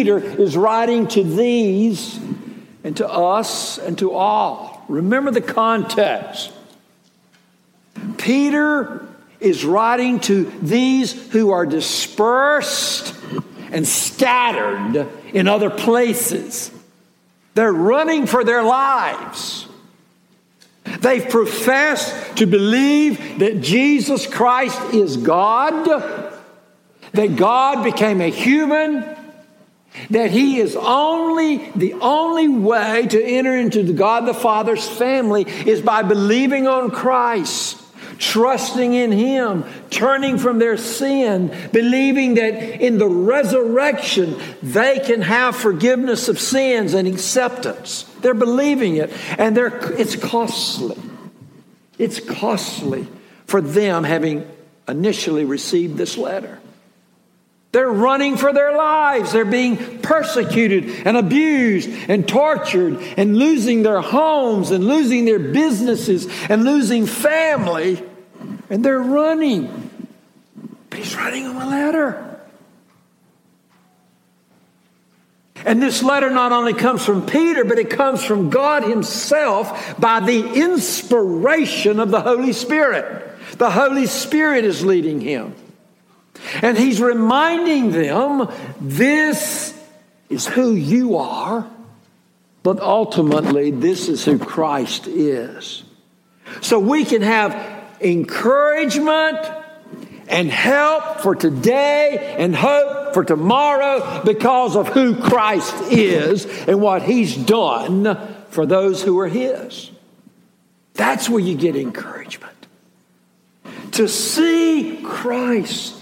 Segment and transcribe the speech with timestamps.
[0.00, 2.18] Peter is writing to these
[2.84, 4.82] and to us and to all.
[4.88, 6.50] Remember the context.
[8.16, 9.06] Peter
[9.40, 13.14] is writing to these who are dispersed
[13.72, 16.70] and scattered in other places.
[17.52, 19.66] They're running for their lives.
[21.00, 25.84] They've professed to believe that Jesus Christ is God,
[27.12, 29.18] that God became a human,
[30.10, 35.42] that He is only the only way to enter into the God the Father's family
[35.42, 37.80] is by believing on Christ
[38.20, 45.56] trusting in Him, turning from their sin, believing that in the resurrection they can have
[45.56, 48.04] forgiveness of sins and acceptance.
[48.20, 50.98] They're believing it, and they're, it's costly.
[51.98, 53.08] It's costly
[53.46, 54.46] for them having
[54.86, 56.60] initially received this letter.
[57.72, 59.32] They're running for their lives.
[59.32, 66.26] They're being persecuted and abused and tortured and losing their homes and losing their businesses
[66.48, 68.04] and losing family
[68.70, 69.90] and they're running.
[70.88, 72.26] But he's writing them a letter.
[75.66, 80.20] And this letter not only comes from Peter, but it comes from God Himself by
[80.20, 83.28] the inspiration of the Holy Spirit.
[83.58, 85.54] The Holy Spirit is leading him.
[86.62, 88.48] And He's reminding them
[88.80, 89.76] this
[90.28, 91.68] is who you are,
[92.62, 95.82] but ultimately, this is who Christ is.
[96.60, 97.54] So we can have
[98.00, 99.38] encouragement
[100.28, 107.02] and help for today and hope for tomorrow because of who Christ is and what
[107.02, 108.16] He's done
[108.50, 109.90] for those who are His.
[110.94, 112.54] That's where you get encouragement.
[113.92, 115.96] To see Christ,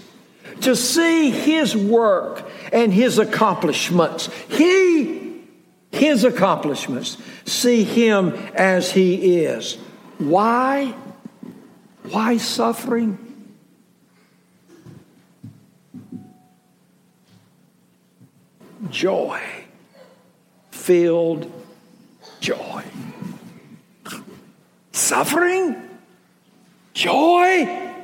[0.61, 4.29] to see His work and His accomplishments.
[4.49, 5.41] He,
[5.91, 9.75] His accomplishments, see Him as He is.
[10.17, 10.93] Why?
[12.09, 13.25] Why suffering?
[18.89, 19.41] Joy.
[20.71, 21.51] Filled
[22.39, 22.83] joy.
[24.91, 25.75] Suffering?
[26.93, 27.95] Joy?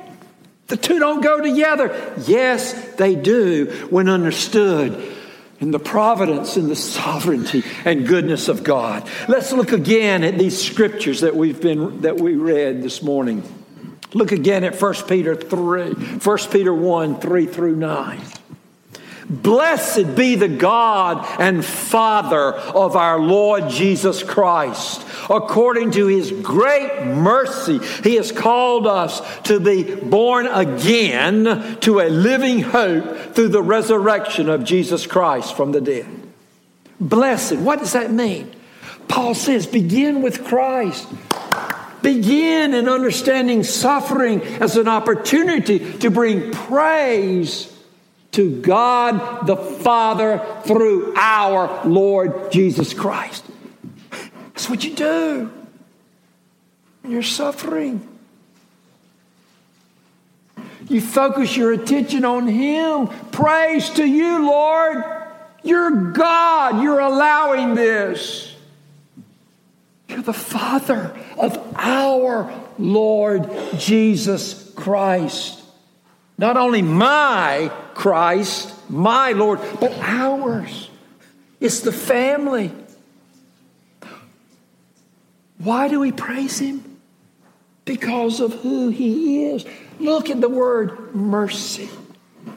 [0.66, 2.14] The two don't go together.
[2.26, 5.14] Yes, they do when understood
[5.60, 9.08] in the providence and the sovereignty and goodness of God.
[9.28, 13.42] Let's look again at these scriptures that we've been that we read this morning.
[14.12, 18.20] Look again at 1 Peter 3, 1 Peter 1, 3 through 9.
[19.28, 25.04] Blessed be the God and Father of our Lord Jesus Christ.
[25.28, 32.08] According to his great mercy, he has called us to be born again to a
[32.08, 36.06] living hope through the resurrection of Jesus Christ from the dead.
[37.00, 38.52] Blessed, what does that mean?
[39.08, 41.08] Paul says, begin with Christ.
[42.00, 47.75] Begin in understanding suffering as an opportunity to bring praise
[48.32, 53.44] to God the Father through our Lord Jesus Christ.
[54.48, 55.50] That's what you do
[57.02, 58.06] when you're suffering.
[60.88, 63.08] You focus your attention on Him.
[63.32, 65.04] Praise to you, Lord.
[65.62, 66.82] You're God.
[66.82, 68.54] You're allowing this.
[70.08, 75.62] You're the Father of our Lord Jesus Christ.
[76.38, 80.90] Not only my Christ, my Lord, but ours.
[81.60, 82.70] It's the family.
[85.56, 86.98] Why do we praise Him?
[87.86, 89.64] Because of who He is.
[89.98, 91.88] Look at the word mercy.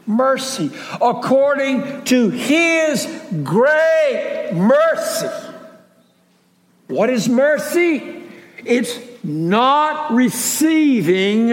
[0.06, 0.72] Mercy.
[1.02, 3.08] According to His
[3.42, 5.30] great mercy.
[6.88, 8.24] What is mercy?
[8.66, 11.50] It's not receiving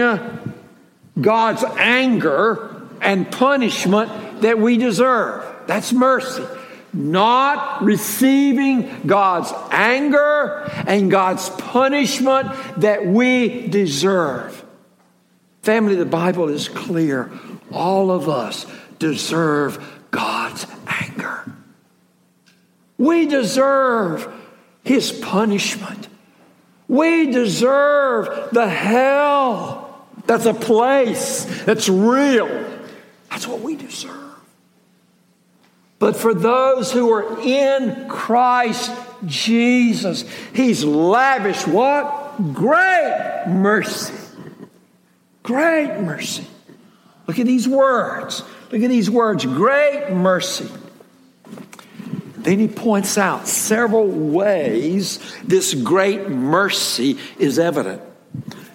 [1.21, 5.45] God's anger and punishment that we deserve.
[5.67, 6.45] That's mercy.
[6.93, 14.63] Not receiving God's anger and God's punishment that we deserve.
[15.61, 17.29] Family, the Bible is clear.
[17.71, 18.65] All of us
[18.99, 21.51] deserve God's anger.
[22.97, 24.33] We deserve
[24.83, 26.07] His punishment.
[26.87, 30.07] We deserve the hell.
[30.25, 32.66] That's a place that's real.
[33.29, 34.33] That's what we deserve.
[35.99, 38.91] But for those who are in Christ
[39.25, 42.53] Jesus, He's lavished what?
[42.53, 44.13] Great mercy.
[45.43, 46.45] Great mercy.
[47.25, 48.43] Look at these words.
[48.71, 49.45] Look at these words.
[49.45, 50.69] Great mercy.
[52.37, 58.01] Then he points out several ways this great mercy is evident.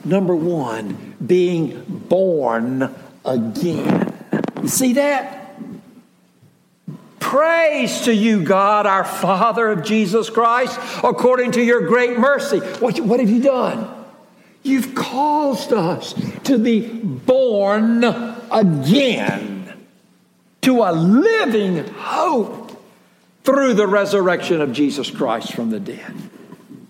[0.05, 2.95] Number one, being born
[3.25, 4.12] again.
[4.63, 5.57] You see that?
[7.19, 12.59] Praise to you, God, our Father of Jesus Christ, according to your great mercy.
[12.59, 13.89] What, what have you done?
[14.63, 16.15] You've caused us
[16.45, 19.73] to be born again
[20.63, 22.81] to a living hope
[23.45, 26.15] through the resurrection of Jesus Christ from the dead.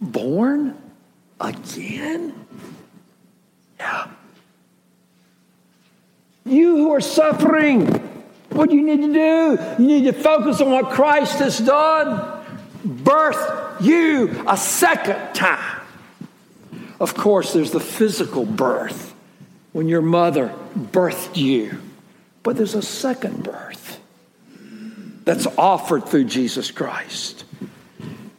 [0.00, 0.76] Born
[1.40, 2.34] again?
[3.78, 4.08] Yeah.
[6.44, 7.86] You who are suffering,
[8.50, 9.82] what do you need to do?
[9.82, 12.40] You need to focus on what Christ has done.
[12.84, 15.80] Birth you a second time.
[17.00, 19.14] Of course, there's the physical birth
[19.72, 21.80] when your mother birthed you,
[22.42, 24.00] but there's a second birth
[25.24, 27.44] that's offered through Jesus Christ.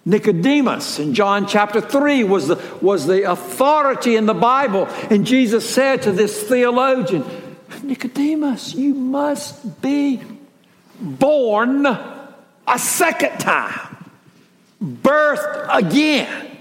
[0.05, 4.85] Nicodemus in John chapter 3 was the, was the authority in the Bible.
[5.09, 7.23] And Jesus said to this theologian,
[7.83, 10.21] Nicodemus, you must be
[10.99, 13.97] born a second time,
[14.81, 16.57] birthed again.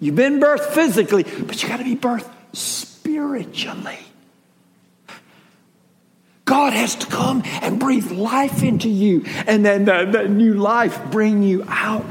[0.00, 3.98] You've been birthed physically, but you got to be birthed spiritually.
[6.44, 11.00] God has to come and breathe life into you, and then that, that new life
[11.10, 12.04] bring you out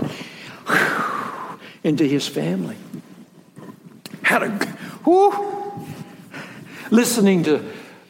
[1.83, 2.77] into His family.
[4.23, 4.49] How to,
[5.03, 5.87] whew,
[6.89, 7.63] listening to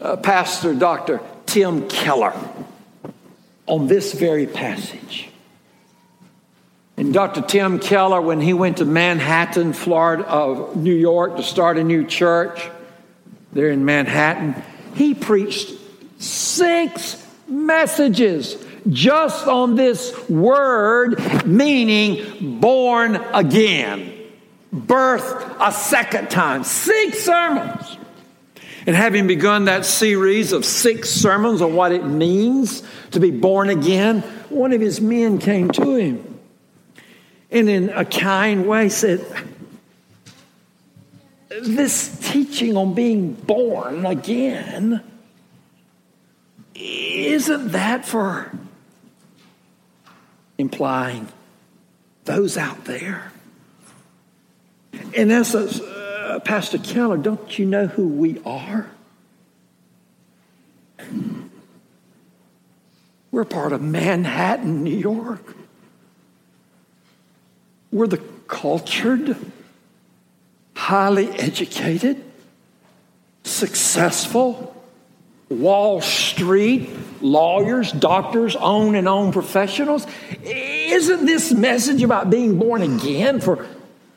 [0.03, 1.21] uh, Pastor Dr.
[1.45, 2.33] Tim Keller
[3.65, 5.29] on this very passage.
[6.97, 7.41] And Dr.
[7.41, 12.05] Tim Keller, when he went to Manhattan, Florida, uh, New York, to start a new
[12.05, 12.69] church
[13.51, 14.61] there in Manhattan,
[14.93, 15.71] he preached
[16.19, 24.13] six messages just on this word, meaning born again,
[24.71, 26.63] birth a second time.
[26.63, 27.97] Six sermons.
[28.85, 33.69] And having begun that series of six sermons on what it means to be born
[33.69, 36.39] again, one of his men came to him
[37.49, 39.25] and, in a kind way, said,
[41.61, 45.01] This teaching on being born again,
[46.75, 48.51] isn't that for
[50.57, 51.27] implying
[52.25, 53.31] those out there?
[55.13, 55.79] In essence,
[56.33, 58.89] uh, Pastor Keller, don't you know who we are?
[63.31, 65.55] We're part of Manhattan, New York.
[67.91, 69.35] We're the cultured,
[70.75, 72.23] highly educated,
[73.43, 74.69] successful,
[75.49, 76.89] Wall Street
[77.21, 80.07] lawyers, doctors, own and own professionals.
[80.43, 83.67] Isn't this message about being born again for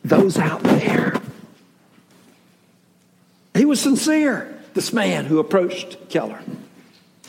[0.03, 1.21] those out there?
[3.57, 6.41] He was sincere, this man who approached Keller.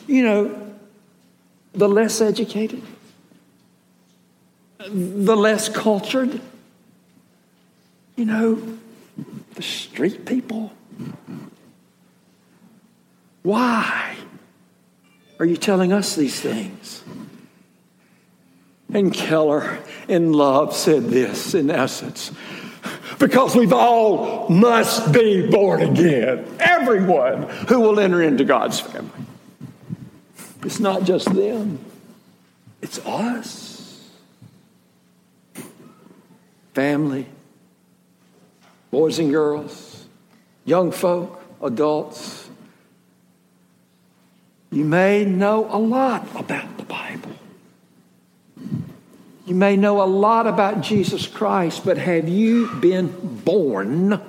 [0.07, 0.73] You know,
[1.73, 2.81] the less educated,
[4.79, 6.41] the less cultured,
[8.15, 8.61] you know,
[9.55, 10.73] the street people.
[13.43, 14.15] Why
[15.39, 17.03] are you telling us these things?
[18.93, 22.31] And Keller, in love, said this in essence
[23.19, 26.45] because we've all must be born again.
[26.59, 29.11] Everyone who will enter into God's family.
[30.63, 31.79] It's not just them,
[32.81, 34.09] it's us.
[36.73, 37.25] Family,
[38.91, 40.05] boys and girls,
[40.65, 42.49] young folk, adults.
[44.69, 47.31] You may know a lot about the Bible.
[49.47, 53.07] You may know a lot about Jesus Christ, but have you been
[53.45, 54.21] born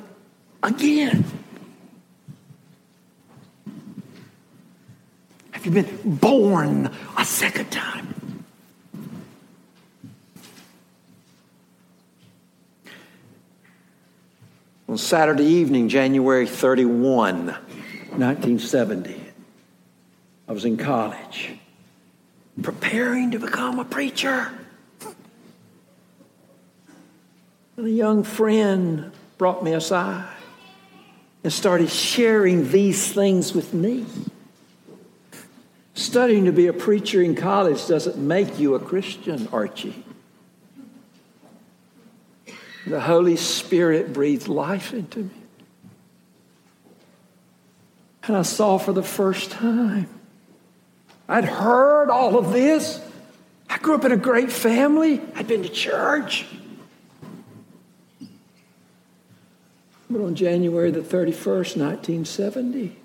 [0.62, 1.24] again?
[5.50, 8.44] Have you been born a second time?
[14.88, 19.20] On Saturday evening, January 31, 1970,
[20.46, 21.58] I was in college,
[22.62, 24.52] preparing to become a preacher.
[27.77, 30.28] And a young friend brought me aside
[31.42, 34.04] and started sharing these things with me.
[35.94, 40.04] Studying to be a preacher in college doesn't make you a Christian, Archie.
[42.86, 45.30] The Holy Spirit breathed life into me.
[48.24, 50.08] And I saw for the first time.
[51.26, 53.00] I'd heard all of this,
[53.70, 55.22] I grew up in a great family.
[55.34, 56.44] I'd been to church.
[60.10, 62.96] But on January the 31st, 1970,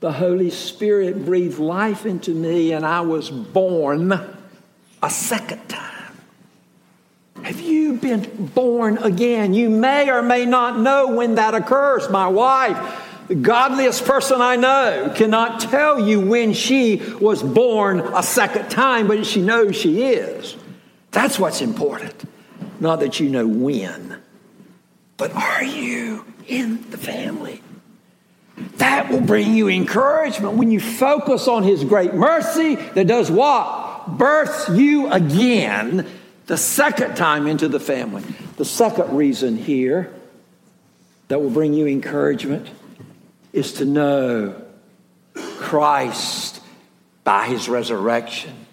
[0.00, 4.12] the Holy Spirit breathed life into me, and I was born
[5.02, 5.94] a second time.
[7.42, 9.52] Have you been born again?
[9.52, 12.08] You may or may not know when that occurs.
[12.08, 18.22] My wife, the godliest person I know, cannot tell you when she was born a
[18.22, 20.56] second time, but she knows she is.
[21.10, 22.14] That's what's important.
[22.80, 24.20] Not that you know when,
[25.24, 27.62] but are you in the family?
[28.76, 34.18] That will bring you encouragement when you focus on His great mercy that does what?
[34.18, 36.06] Births you again
[36.44, 38.22] the second time into the family.
[38.58, 40.12] The second reason here
[41.28, 42.68] that will bring you encouragement
[43.54, 44.62] is to know
[45.32, 46.60] Christ
[47.24, 48.66] by his resurrection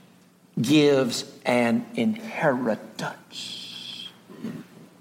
[0.61, 3.61] gives an inheritance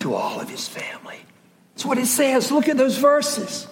[0.00, 1.18] to all of his family.
[1.80, 2.52] That's what it says.
[2.52, 3.66] Look at those verses.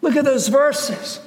[0.00, 1.20] Look at those verses.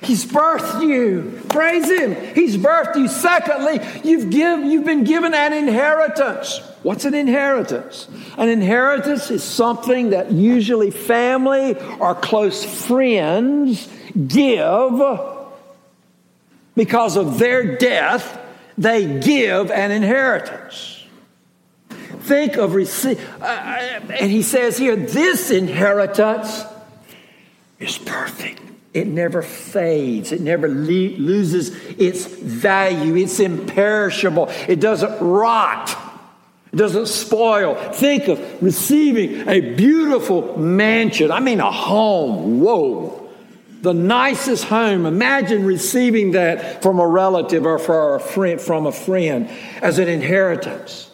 [0.00, 1.42] He's birthed you.
[1.50, 2.16] Praise Him.
[2.34, 3.06] He's birthed you.
[3.06, 6.58] Secondly, you've, give, you've been given an inheritance.
[6.82, 8.08] What's an inheritance?
[8.38, 13.86] An inheritance is something that usually family or close friends
[14.26, 15.02] give
[16.76, 18.40] because of their death.
[18.78, 20.97] They give an inheritance.
[22.28, 23.24] Think of receiving.
[23.40, 26.62] uh, uh and he says here, this inheritance
[27.78, 28.60] is perfect.
[28.92, 30.30] It never fades.
[30.30, 33.16] It never le- loses its value.
[33.16, 34.48] It's imperishable.
[34.68, 35.96] It doesn't rot.
[36.70, 37.76] It doesn't spoil.
[37.92, 41.30] Think of receiving a beautiful mansion.
[41.30, 42.60] I mean, a home.
[42.60, 43.30] Whoa.
[43.80, 45.06] The nicest home.
[45.06, 49.48] Imagine receiving that from a relative or a friend, from a friend
[49.80, 51.07] as an inheritance.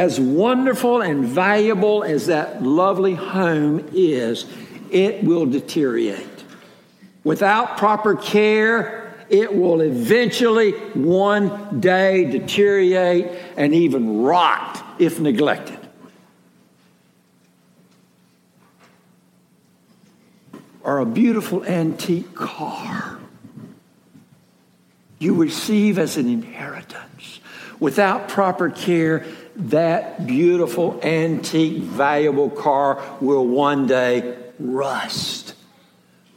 [0.00, 4.46] As wonderful and valuable as that lovely home is,
[4.90, 6.26] it will deteriorate.
[7.22, 13.26] Without proper care, it will eventually one day deteriorate
[13.58, 15.78] and even rot if neglected.
[20.82, 23.18] Or a beautiful antique car
[25.18, 27.40] you receive as an inheritance.
[27.78, 29.24] Without proper care,
[29.68, 35.54] that beautiful, antique, valuable car will one day rust.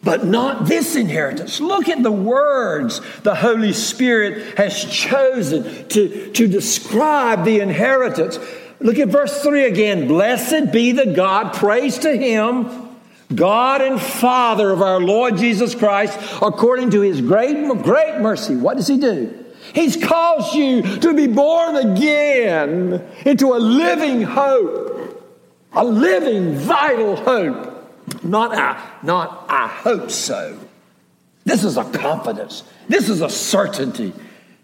[0.04, 1.62] But not this inheritance.
[1.62, 8.38] Look at the words the Holy Spirit has chosen to, to describe the inheritance.
[8.82, 10.08] Look at verse 3 again.
[10.10, 12.98] Blessed be the God, praise to Him,
[13.34, 18.58] God and Father of our Lord Jesus Christ, according to His great, great mercy.
[18.58, 19.43] What does He do?
[19.74, 25.34] He's caused you to be born again into a living hope,
[25.74, 27.72] a living, vital hope.
[28.24, 30.60] Not I, not I hope so.
[31.46, 32.64] This is a confidence.
[32.88, 34.14] This is a certainty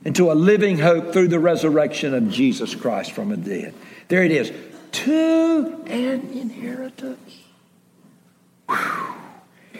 [0.05, 3.73] into a living hope through the resurrection of Jesus Christ from the dead.
[4.07, 4.51] There it is.
[4.91, 7.37] To an inheritance.
[8.69, 9.15] Whew.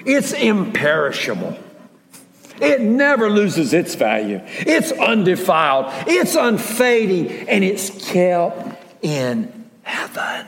[0.05, 1.57] It's imperishable.
[2.61, 4.41] It never loses its value.
[4.43, 5.87] It's undefiled.
[6.07, 7.49] It's unfading.
[7.49, 10.47] And it's kept in heaven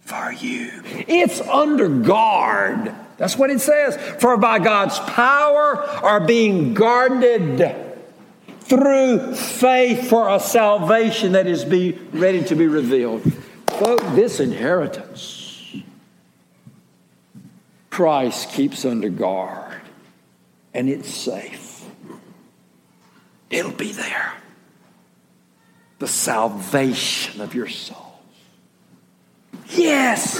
[0.00, 0.82] for you.
[1.08, 2.94] It's under guard.
[3.16, 3.96] That's what it says.
[4.20, 7.74] For by God's power are being guarded
[8.60, 13.22] through faith for a salvation that is be ready to be revealed.
[14.14, 15.74] This inheritance
[17.90, 19.65] Christ keeps under guard
[20.76, 21.88] and it's safe.
[23.48, 24.34] It'll be there.
[26.00, 28.20] The salvation of your soul.
[29.70, 30.36] Yes,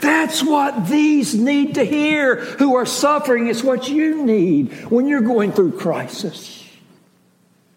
[0.00, 3.48] that's what these need to hear who are suffering.
[3.48, 6.66] It's what you need when you're going through crisis.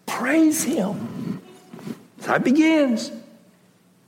[0.06, 1.42] Praise Him.
[2.26, 3.12] It begins.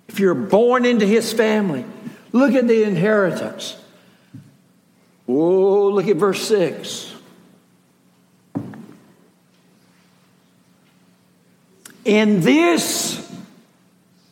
[0.09, 1.85] If you're born into His family,
[2.33, 3.76] look at the inheritance.
[5.28, 7.16] Oh, look at verse 6.
[12.07, 13.21] In this,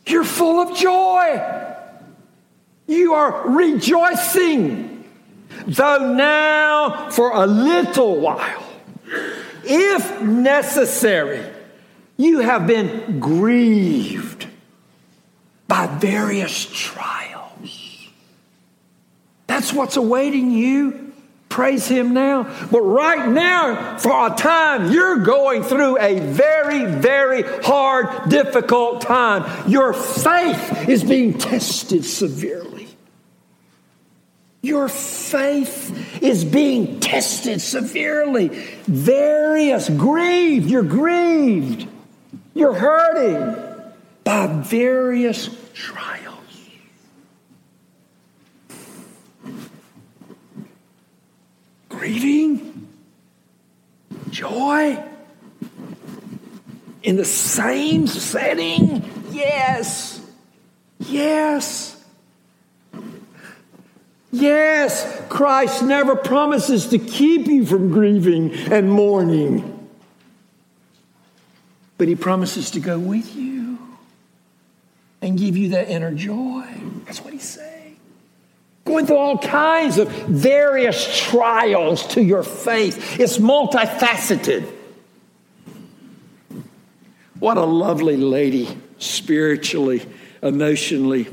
[0.07, 1.43] you're full of joy.
[2.87, 5.05] You are rejoicing,
[5.67, 8.63] though now for a little while,
[9.65, 11.45] if necessary,
[12.17, 14.47] you have been grieved
[15.67, 18.07] by various trials.
[19.49, 21.04] That's what's awaiting you
[21.55, 22.53] Praise Him now.
[22.73, 29.71] But right now, for a time, you're going through a very, very hard, difficult time.
[29.71, 32.89] Your faith is being tested severely.
[34.63, 38.49] Your faith is being tested severely.
[38.89, 41.87] Various, grieved, you're grieved.
[42.55, 43.93] You're hurting
[44.25, 46.14] by various trials.
[52.05, 52.87] Grieving,
[54.29, 55.03] joy
[57.03, 59.03] in the same setting?
[59.31, 60.21] Yes.
[60.99, 62.05] Yes.
[64.31, 69.89] Yes, Christ never promises to keep you from grieving and mourning.
[71.97, 73.79] But he promises to go with you
[75.23, 76.67] and give you that inner joy.
[77.07, 77.74] That's what he said
[78.85, 83.19] going through all kinds of various trials to your faith.
[83.19, 84.71] It's multifaceted.
[87.39, 90.07] What a lovely lady, spiritually,
[90.43, 91.29] emotionally.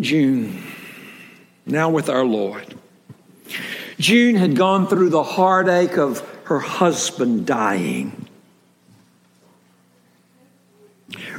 [0.00, 0.62] June,
[1.64, 2.74] now with our Lord.
[3.98, 8.23] June had gone through the heartache of her husband dying.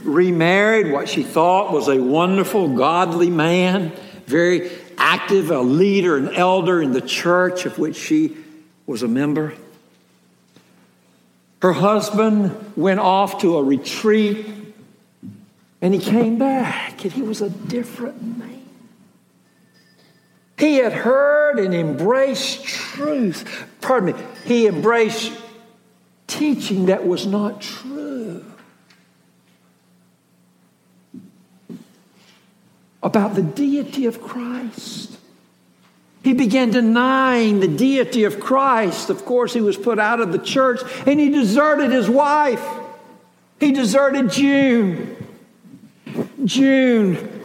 [0.05, 3.91] Remarried what she thought was a wonderful, godly man,
[4.25, 8.37] very active, a leader, an elder in the church of which she
[8.85, 9.53] was a member.
[11.61, 14.45] Her husband went off to a retreat
[15.81, 18.65] and he came back and he was a different man.
[20.57, 23.67] He had heard and embraced truth.
[23.81, 25.33] Pardon me, he embraced
[26.27, 28.45] teaching that was not true.
[33.05, 35.15] About the deity of Christ.
[36.23, 39.11] He began denying the deity of Christ.
[39.11, 42.67] Of course, he was put out of the church and he deserted his wife.
[43.59, 45.15] He deserted June.
[46.43, 47.43] June,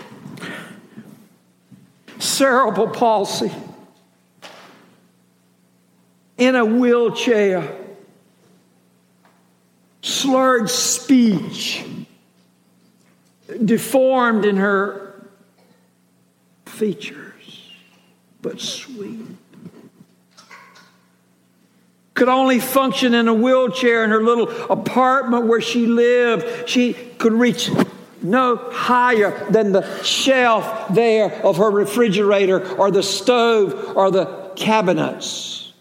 [2.19, 3.51] cerebral palsy,
[6.37, 7.71] in a wheelchair,
[10.03, 11.85] slurred speech,
[13.65, 15.10] deformed in her
[16.81, 17.75] features,
[18.41, 19.21] but sweet.
[22.15, 26.71] Could only function in a wheelchair in her little apartment where she lived.
[26.71, 27.71] She could reach
[28.23, 34.25] no higher than the shelf there of her refrigerator or the stove or the
[34.57, 35.75] cabinets.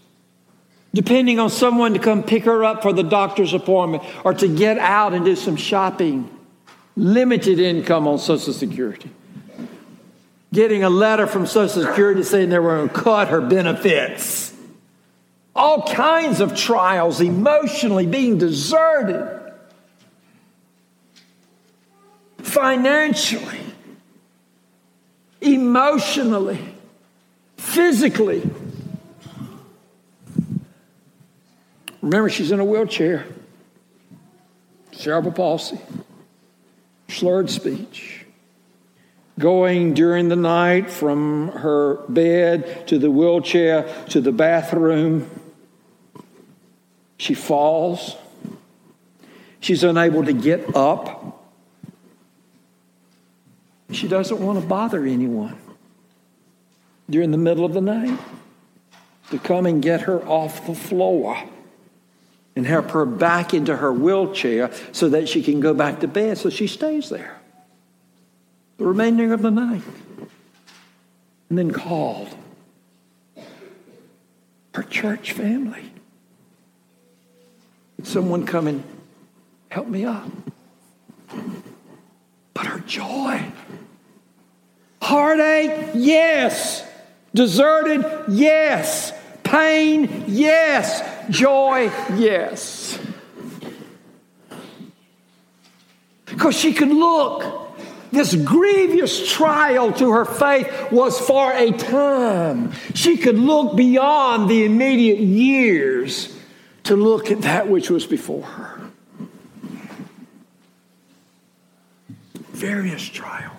[0.93, 4.77] Depending on someone to come pick her up for the doctor's appointment or to get
[4.79, 6.29] out and do some shopping.
[6.97, 9.09] Limited income on Social Security
[10.51, 14.53] getting a letter from Social Security saying they were going to cut her benefits.
[15.55, 19.53] All kinds of trials, emotionally being deserted,
[22.37, 23.59] financially,
[25.41, 26.59] emotionally,
[27.57, 28.49] physically.
[32.01, 33.25] Remember, she's in a wheelchair,
[34.93, 35.77] cerebral palsy,
[37.09, 38.18] slurred speech
[39.39, 45.27] going during the night from her bed to the wheelchair to the bathroom.
[47.17, 48.15] She falls.
[49.59, 51.43] She's unable to get up.
[53.91, 55.57] She doesn't want to bother anyone
[57.09, 58.17] during the middle of the night
[59.31, 61.41] to come and get her off the floor
[62.55, 66.37] and help her back into her wheelchair so that she can go back to bed.
[66.37, 67.38] So she stays there
[68.79, 69.83] the remainder of the night.
[71.49, 72.29] And then called
[74.73, 75.91] her church family.
[78.03, 78.83] Someone come and
[79.67, 80.29] help me up.
[82.53, 83.43] But her joy,
[85.01, 86.85] heartache, yes.
[87.33, 89.11] Deserted, yes.
[89.43, 91.03] Pain, yes.
[91.29, 92.97] Joy, yes.
[96.25, 97.59] Because she could look
[98.11, 102.71] this grievous trial to her faith was for a time.
[102.93, 106.35] She could look beyond the immediate years
[106.83, 108.81] to look at that which was before her.
[112.51, 113.53] Various trials.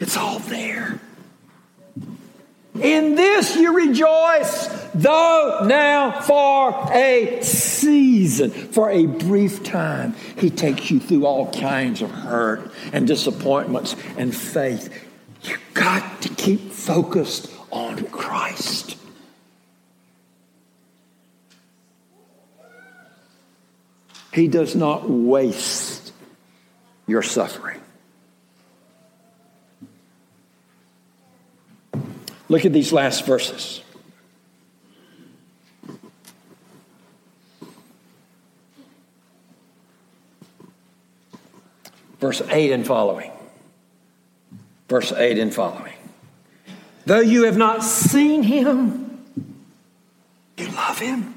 [0.00, 1.00] It's all there.
[2.80, 10.14] In this you rejoice, though now for a season, for a brief time.
[10.38, 14.92] He takes you through all kinds of hurt and disappointments and faith.
[15.42, 18.96] You've got to keep focused on Christ.
[24.32, 26.12] He does not waste
[27.06, 27.80] your suffering.
[32.48, 33.80] Look at these last verses.
[42.20, 43.30] Verse 8 and following.
[44.88, 45.92] Verse 8 and following.
[47.06, 49.22] Though you have not seen him,
[50.56, 51.34] you love him.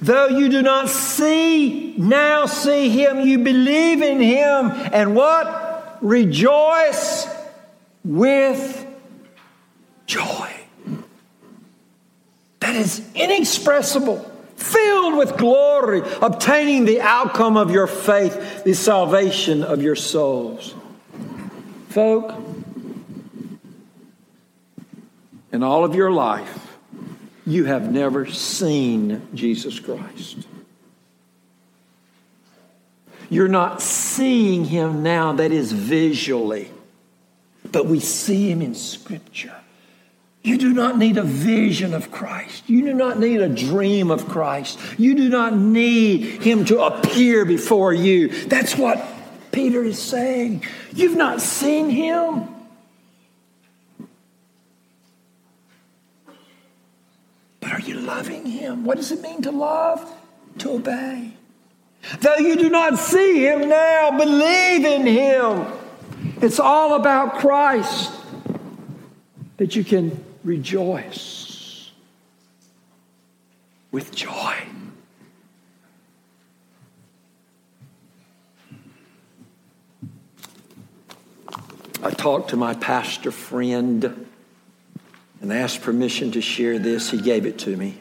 [0.00, 5.98] Though you do not see, now see him, you believe in him, and what?
[6.00, 7.26] Rejoice
[8.04, 8.85] with
[12.76, 19.96] is inexpressible filled with glory, obtaining the outcome of your faith, the salvation of your
[19.96, 20.74] souls.
[21.90, 22.34] Folk,
[25.52, 26.76] in all of your life,
[27.46, 30.38] you have never seen Jesus Christ.
[33.28, 36.70] You're not seeing him now, that is visually,
[37.70, 39.54] but we see him in Scripture.
[40.46, 42.70] You do not need a vision of Christ.
[42.70, 44.78] You do not need a dream of Christ.
[44.96, 48.28] You do not need him to appear before you.
[48.28, 49.04] That's what
[49.50, 50.62] Peter is saying.
[50.92, 52.46] You've not seen him.
[57.58, 58.84] But are you loving him?
[58.84, 60.08] What does it mean to love?
[60.58, 61.32] To obey.
[62.20, 65.66] Though you do not see him now, believe in him.
[66.40, 68.12] It's all about Christ
[69.56, 71.90] that you can rejoice
[73.90, 74.54] with joy.
[82.00, 84.28] I talked to my pastor friend
[85.40, 87.10] and asked permission to share this.
[87.10, 88.00] He gave it to me.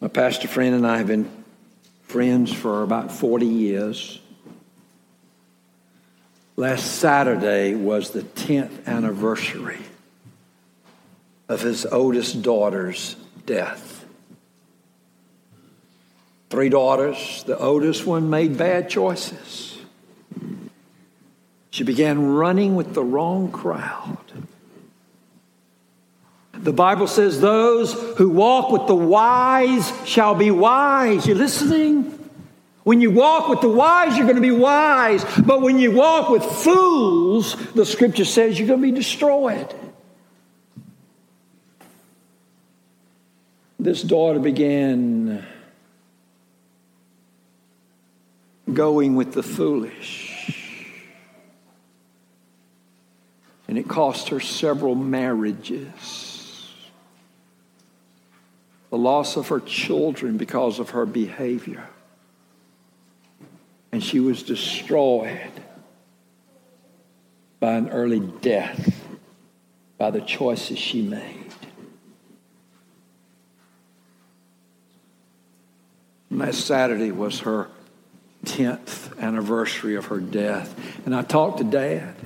[0.00, 1.30] My pastor friend and I have been
[2.04, 4.20] friends for about 40 years.
[6.56, 9.80] Last Saturday was the 10th anniversary
[11.48, 14.04] of his oldest daughter's death.
[16.50, 19.78] Three daughters, the oldest one made bad choices.
[21.70, 24.18] She began running with the wrong crowd.
[26.52, 31.26] The Bible says, Those who walk with the wise shall be wise.
[31.26, 32.23] You listening?
[32.84, 35.24] When you walk with the wise, you're going to be wise.
[35.42, 39.74] But when you walk with fools, the scripture says you're going to be destroyed.
[43.78, 45.44] This daughter began
[48.72, 50.60] going with the foolish.
[53.66, 56.70] And it cost her several marriages.
[58.90, 61.88] The loss of her children because of her behavior
[63.94, 65.52] and she was destroyed
[67.60, 68.92] by an early death
[69.98, 71.54] by the choices she made.
[76.28, 77.68] Last Saturday was her
[78.46, 80.74] 10th anniversary of her death.
[81.06, 82.16] And I talked to Dad.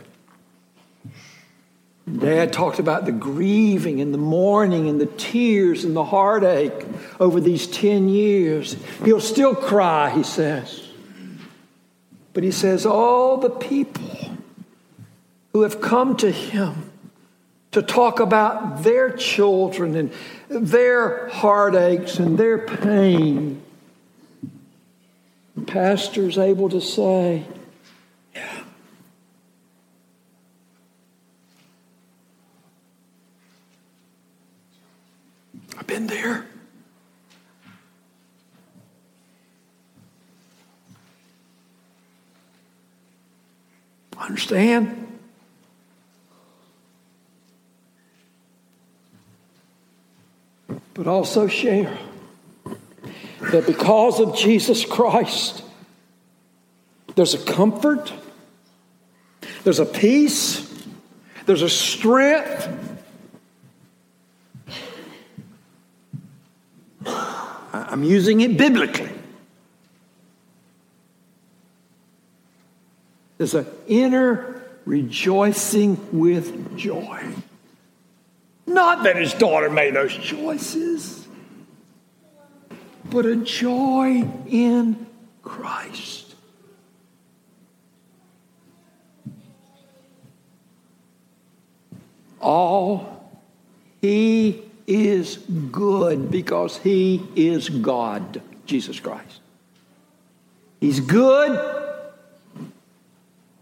[2.11, 6.87] Dad talked about the grieving and the mourning and the tears and the heartache
[7.21, 8.75] over these 10 years.
[9.05, 10.88] He'll still cry, he says.
[12.39, 14.31] But he says, all the people
[15.53, 16.93] who have come to him
[17.73, 20.13] to talk about their children and
[20.49, 23.61] their heartaches and their pain.
[25.57, 27.43] The pastor's able to say,
[28.33, 28.63] Yeah.
[35.77, 36.47] I've been there.
[44.19, 45.19] Understand?
[50.95, 51.97] But also share
[53.53, 55.63] that because of Jesus Christ,
[57.15, 58.13] there's a comfort,
[59.63, 60.69] there's a peace,
[61.47, 62.69] there's a strength.
[67.73, 69.18] I'm using it biblically.
[73.39, 77.25] There's an inner rejoicing with joy.
[78.67, 81.27] Not that his daughter made those choices,
[83.05, 85.07] but a joy in
[85.43, 86.35] Christ.
[92.41, 93.31] All
[94.01, 95.39] he is
[95.71, 99.41] good because he is God, Jesus Christ.
[100.81, 101.89] He's good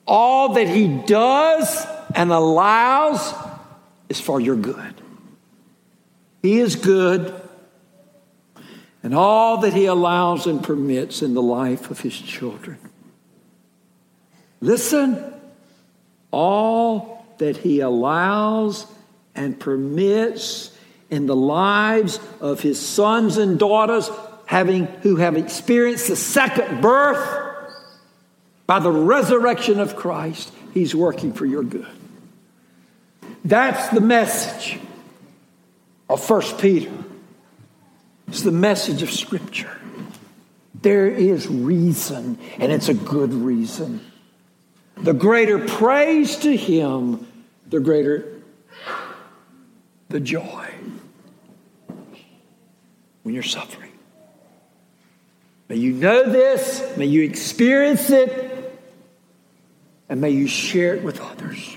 [0.06, 3.34] all that He does and allows
[4.08, 4.94] is for your good.
[6.42, 7.34] He is good,
[9.02, 12.78] and all that He allows and permits in the life of His children.
[14.60, 15.34] Listen,
[16.30, 18.86] all that He allows
[19.34, 20.70] and permits
[21.10, 24.08] in the lives of His sons and daughters
[24.46, 27.45] having, who have experienced the second birth
[28.66, 31.87] by the resurrection of Christ, He's working for your good.
[33.44, 34.79] That's the message
[36.09, 36.92] of First Peter.
[38.29, 39.79] It's the message of Scripture.
[40.74, 44.00] There is reason, and it's a good reason.
[44.96, 47.26] The greater praise to Him,
[47.68, 48.33] the greater
[50.09, 50.68] the joy
[53.22, 53.90] when you're suffering.
[55.68, 58.55] May you know this, may you experience it,
[60.08, 61.76] and may you share it with others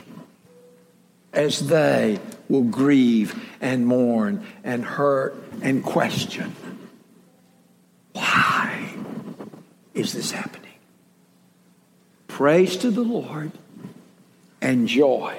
[1.33, 6.55] as they will grieve and mourn and hurt and question.
[8.13, 8.93] Why
[9.93, 10.73] is this happening?
[12.27, 13.51] Praise to the Lord
[14.61, 15.35] and joy,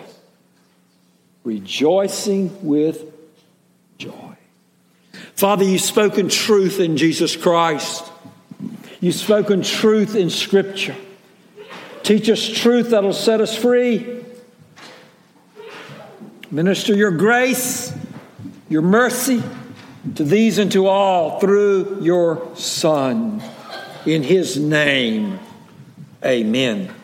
[1.44, 3.04] rejoicing with
[3.98, 4.36] joy.
[5.34, 8.04] Father, you've spoken truth in Jesus Christ.
[9.00, 10.96] You've spoken truth in Scripture.
[12.02, 14.24] Teach us truth that'll set us free.
[16.50, 17.94] Minister your grace,
[18.68, 19.42] your mercy
[20.14, 23.42] to these and to all through your Son.
[24.06, 25.38] In his name,
[26.24, 26.94] amen.